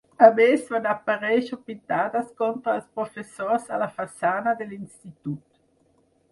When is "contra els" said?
2.41-2.89